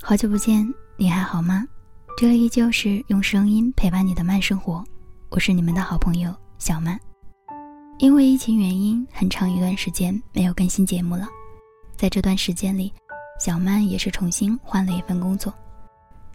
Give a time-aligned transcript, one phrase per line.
[0.00, 1.66] 好久不见，你还好吗？
[2.16, 4.82] 这依旧是用声音陪伴你的慢生活，
[5.28, 6.98] 我是你们的好朋友小曼。
[7.98, 11.26] 因为疫情原因，很长一段时间没有更新节目了。
[11.96, 12.92] 在这段时间里，
[13.40, 15.52] 小曼也是重新换了一份工作，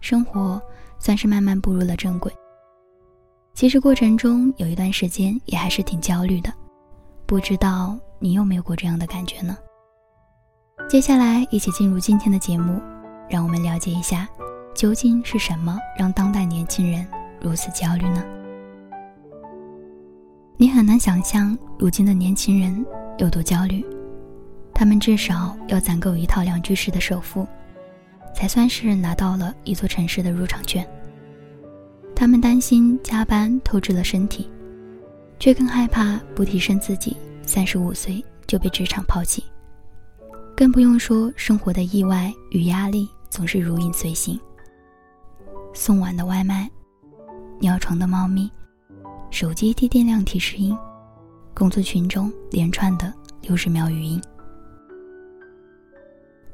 [0.00, 0.60] 生活
[0.98, 2.30] 算是慢慢步入了正轨。
[3.54, 6.52] 其实过程中有一段时间也还是挺焦虑的，
[7.26, 9.56] 不知道你有没有过这样的感觉呢？
[10.88, 12.80] 接下来一起进入今天的节目，
[13.28, 14.28] 让我们了解一下，
[14.74, 17.06] 究竟是什么让当代年轻人
[17.40, 18.24] 如此焦虑呢？
[20.56, 22.84] 你很难想象如今的年轻人
[23.18, 23.84] 有多焦虑，
[24.72, 27.46] 他们至少要攒够一套两居室的首付，
[28.34, 30.86] 才算是拿到了一座城市的入场券。
[32.14, 34.48] 他们担心加班透支了身体，
[35.40, 39.42] 却更害怕不提升自己，三十五岁就被职场抛弃。
[40.56, 44.40] 更不用说生活的意外与压力总是如影随形。
[45.72, 46.70] 送晚的外卖，
[47.58, 48.48] 尿床的猫咪，
[49.28, 50.78] 手机低电量提示音，
[51.52, 53.12] 工作群中连串的
[53.42, 54.22] 六十秒语音，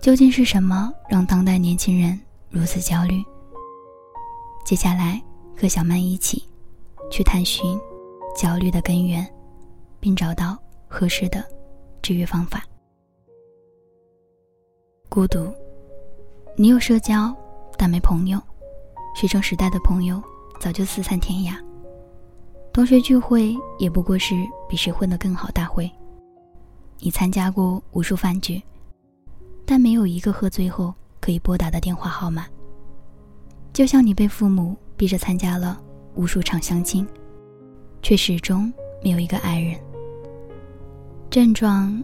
[0.00, 3.22] 究竟是什么让当代年轻人如此焦虑？
[4.64, 5.22] 接下来
[5.54, 6.42] 和小曼一起
[7.10, 7.78] 去探寻
[8.34, 9.30] 焦虑的根源，
[10.00, 10.56] 并找到
[10.88, 11.44] 合适的
[12.00, 12.64] 治愈方法。
[15.10, 15.52] 孤独，
[16.54, 17.34] 你有社交，
[17.78, 18.38] 但没朋友。
[19.14, 20.22] 学生时代的朋友
[20.60, 21.56] 早就四散天涯。
[22.74, 24.34] 同学聚会也不过是
[24.68, 25.90] 比谁混得更好大会。
[26.98, 28.62] 你参加过无数饭局，
[29.64, 32.46] 但没有一个喝醉后可以拨打的电话号码。
[33.72, 35.80] 就像你被父母逼着参加了
[36.14, 37.06] 无数场相亲，
[38.02, 38.70] 却始终
[39.02, 39.78] 没有一个爱人。
[41.30, 42.02] 症状：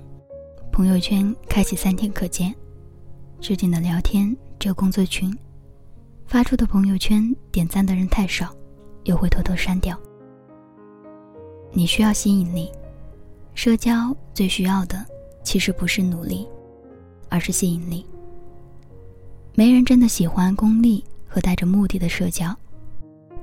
[0.73, 2.55] 朋友圈开启三天可见。
[3.41, 5.37] 置顶的聊天只有工作群，
[6.27, 8.55] 发出的朋友圈点赞的人太少，
[9.05, 9.99] 又会偷偷删掉。
[11.71, 12.71] 你需要吸引力，
[13.55, 15.05] 社交最需要的
[15.43, 16.47] 其实不是努力，
[17.29, 18.05] 而是吸引力。
[19.55, 22.55] 没人真的喜欢功利和带着目的的社交，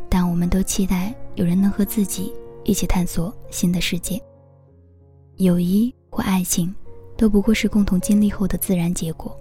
[0.10, 2.34] 但我们都期待有人能和自己
[2.64, 4.22] 一起探索新的世界。
[5.38, 6.74] 友谊或爱情，
[7.18, 9.38] 都不过是共同经历后的自然结果。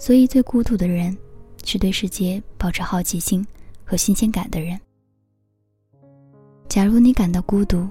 [0.00, 1.14] 所以，最孤独的人，
[1.62, 3.46] 是对世界保持好奇心
[3.84, 4.80] 和新鲜感的人。
[6.70, 7.86] 假如你感到孤独，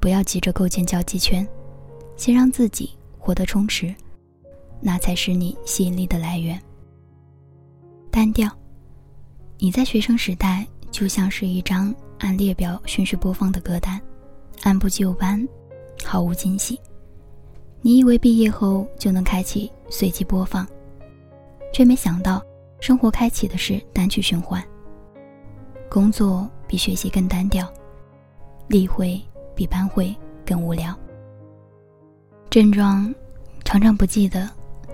[0.00, 1.46] 不要急着构建交际圈，
[2.16, 3.94] 先让自己活得充实，
[4.80, 6.58] 那才是你吸引力的来源。
[8.10, 8.50] 单调，
[9.58, 14.00] 你在学生时代就像是一张按列表顺序播放的歌单，
[14.62, 15.46] 按部就班，
[16.02, 16.80] 毫无惊喜。
[17.82, 20.66] 你以为毕业后就能开启随机播放？
[21.72, 22.44] 却没想到，
[22.80, 24.62] 生活开启的是单曲循环。
[25.88, 27.70] 工作比学习更单调，
[28.68, 29.20] 例会
[29.54, 30.94] 比班会更无聊。
[32.50, 33.12] 症状，
[33.64, 34.48] 常常不记得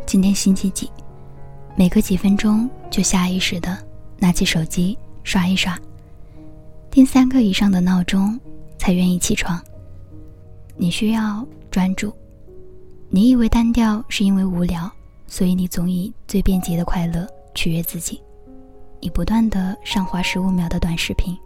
[0.06, 0.90] 今天星期几，
[1.76, 3.76] 每隔几分钟就下意识的
[4.18, 5.76] 拿起手机刷一刷，
[6.90, 8.38] 定三个以上的闹钟
[8.78, 9.60] 才愿意起床。
[10.76, 12.14] 你需要专注，
[13.08, 14.90] 你以为单调是因为无聊。
[15.28, 18.20] 所以你总以最便捷的快乐取悦自己，
[19.00, 21.36] 你不断的上滑十五秒的短视频，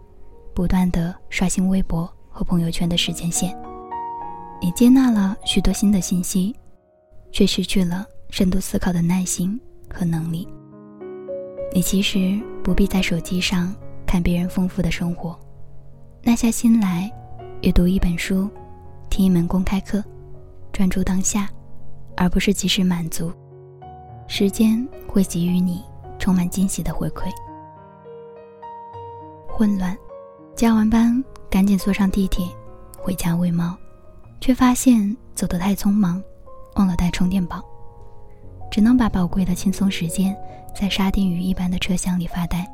[0.55, 3.55] 不断的刷新微博和朋友圈的时间线，
[4.61, 6.55] 你接纳了许多新的信息，
[7.31, 9.59] 却失去了深度思考的耐心
[9.93, 10.47] 和能力。
[11.75, 13.75] 你其实不必在手机上
[14.07, 15.37] 看别人丰富的生活，
[16.21, 17.11] 耐下心来
[17.61, 18.49] 阅读一本书，
[19.09, 20.01] 听一门公开课，
[20.71, 21.49] 专注当下，
[22.15, 23.31] 而不是及时满足。
[24.35, 25.85] 时间会给予你
[26.17, 27.29] 充满惊喜的回馈。
[29.47, 29.95] 混乱，
[30.55, 32.43] 加完班赶紧坐上地铁
[32.97, 33.77] 回家喂猫，
[34.41, 36.19] 却发现走得太匆忙，
[36.77, 37.63] 忘了带充电宝，
[38.71, 40.35] 只能把宝贵的轻松时间
[40.75, 42.67] 在沙丁鱼一般的车厢里发呆。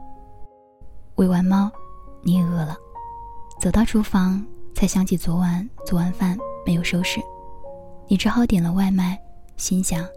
[1.15, 1.69] 喂完猫，
[2.21, 2.77] 你也饿了，
[3.59, 4.41] 走到厨房
[4.73, 7.19] 才想起昨晚做完饭没有收拾，
[8.07, 9.19] 你只好点了外卖，
[9.57, 10.07] 心想。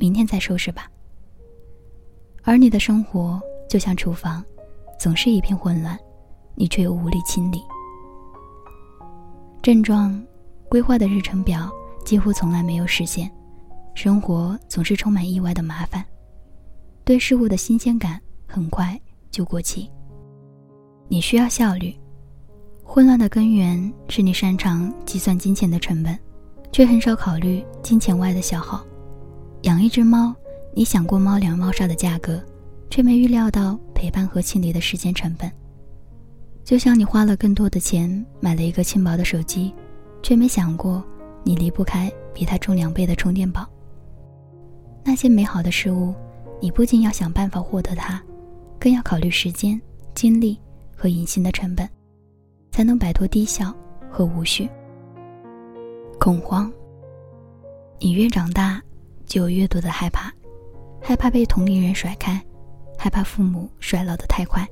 [0.00, 0.90] 明天再收拾吧。
[2.42, 3.38] 而你的生活
[3.68, 4.42] 就像厨房，
[4.98, 5.98] 总是一片混乱，
[6.54, 7.62] 你却又无力清理。
[9.60, 10.18] 症状：
[10.70, 11.70] 规划的日程表
[12.02, 13.30] 几乎从来没有实现，
[13.94, 16.02] 生活总是充满意外的麻烦，
[17.04, 18.98] 对事物的新鲜感很快
[19.30, 19.90] 就过期。
[21.08, 21.94] 你需要效率。
[22.82, 26.18] 混乱的根源是你擅长计算金钱的成本，
[26.72, 28.84] 却很少考虑金钱外的消耗。
[29.62, 30.34] 养一只猫，
[30.74, 32.42] 你想过猫粮猫砂的价格，
[32.88, 35.50] 却没预料到陪伴和清理的时间成本。
[36.64, 39.74] 就像你花了更多的钱买了一个轻薄的手机，
[40.22, 41.04] 却没想过
[41.42, 43.68] 你离不开比它重两倍的充电宝。
[45.04, 46.14] 那些美好的事物，
[46.60, 48.22] 你不仅要想办法获得它，
[48.78, 49.80] 更要考虑时间、
[50.14, 50.58] 精力
[50.96, 51.88] 和隐形的成本，
[52.70, 53.74] 才能摆脱低效
[54.10, 54.68] 和无序。
[56.18, 56.70] 恐慌，
[57.98, 58.80] 你越长大，
[59.30, 60.28] 就有越多的害怕，
[61.00, 62.44] 害怕被同龄人甩开，
[62.98, 64.68] 害怕父母衰老的太快。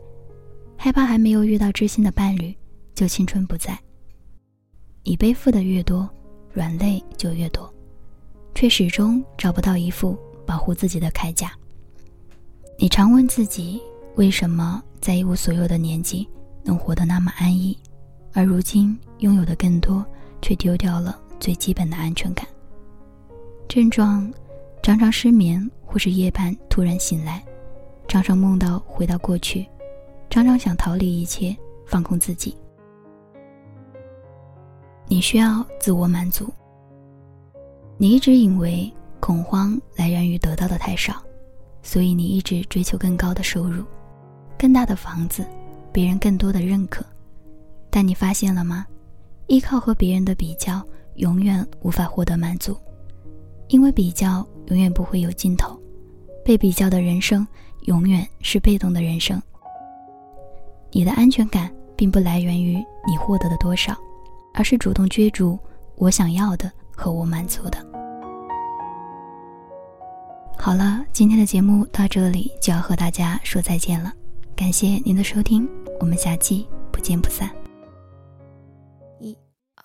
[0.77, 2.53] 害怕还没有遇到知心的伴侣，
[2.93, 3.79] 就青春不在。
[5.05, 6.11] 你背负的越多，
[6.53, 7.73] 软肋就越多，
[8.53, 11.53] 却始终找不到一副保护自己的铠甲。
[12.77, 13.81] 你常问自己，
[14.17, 16.29] 为什么在一无所有的年纪
[16.65, 17.79] 能活得那么安逸，
[18.33, 20.05] 而如今拥有的更多，
[20.43, 22.45] 却丢掉了最基本的安全感？
[23.69, 24.33] 症状：
[24.83, 27.45] 常常失眠，或是夜半突然醒来，
[28.07, 29.67] 常常梦到回到过去。
[30.31, 32.57] 常常想逃离一切，放空自己。
[35.07, 36.53] 你需要自我满足。
[37.97, 41.23] 你一直以为恐慌来源于得到的太少，
[41.83, 43.85] 所以你一直追求更高的收入、
[44.59, 45.45] 更大的房子、
[45.93, 47.05] 别人更多的认可。
[47.91, 48.87] 但你发现了吗？
[49.47, 50.83] 依靠和别人的比较，
[51.15, 52.77] 永远无法获得满足，
[53.69, 55.79] 因为比较永远不会有尽头。
[56.45, 57.47] 被比较的人生，
[57.83, 59.41] 永远是被动的人生。
[60.91, 62.77] 你的安全感并不来源于
[63.07, 63.95] 你获得的多少，
[64.55, 65.59] 而是主动追逐
[65.97, 67.79] 我想要的和我满足的。
[70.57, 74.11] 好了，今天的节目到这里就要和大家说再见了，
[74.57, 75.69] 感谢您的收听，
[76.01, 77.58] 我们下期不见不散。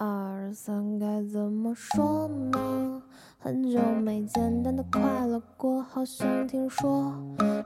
[0.05, 3.01] 二三，该怎么说呢？
[3.39, 7.15] 很久没简单的快乐过，好像听说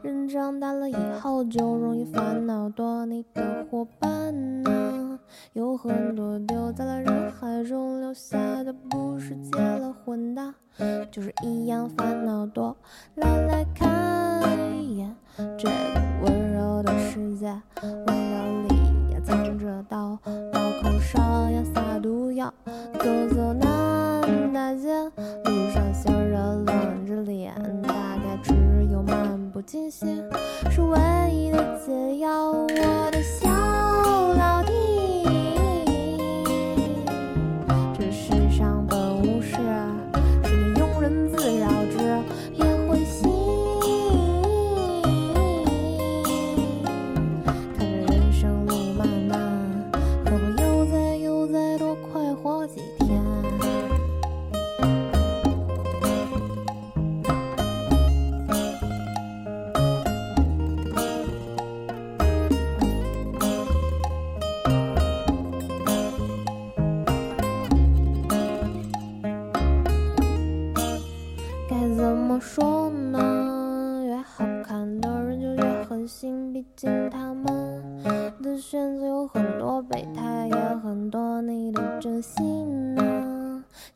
[0.04, 3.08] 人长大了以后就容易烦恼多。
[3.08, 5.20] 你的伙伴呢？
[5.54, 10.54] 有很多丢在了人海中，留下的不是结了婚的，
[11.10, 12.78] 就是一样烦恼多。
[13.16, 15.16] 来来看一眼
[15.58, 17.48] 这个温柔的世界，
[17.82, 18.77] 温柔里
[19.84, 20.18] 刀，
[20.52, 22.54] 刀口上呀撒毒药。
[22.94, 24.90] 走走南大街，
[25.46, 27.54] 路上行人冷着脸。
[27.84, 28.54] 大概只
[28.92, 30.22] 有漫不经心
[30.70, 30.98] 是唯
[31.32, 31.47] 一。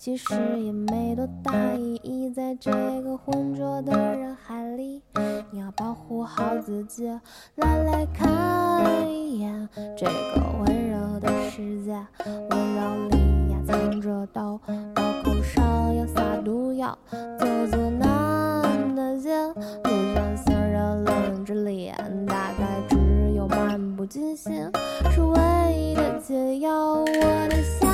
[0.02, 2.72] 其实也没多大意义，在这
[3.04, 5.00] 个浑浊的人海里，
[5.52, 7.08] 你要保护好自己。
[7.58, 11.92] 来来看一眼这个温柔的世界，
[12.26, 14.60] 温柔里呀藏着刀，
[14.96, 16.98] 刀口上要撒毒药。
[17.12, 22.98] 走走难的街，路上行人冷着脸，大概只
[23.36, 24.68] 有漫不经心
[25.12, 25.38] 是唯
[25.78, 26.96] 一的解药。
[26.96, 27.91] 我的心。